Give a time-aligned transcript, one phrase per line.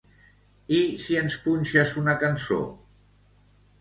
[0.77, 2.59] I si ens punxes una cançó?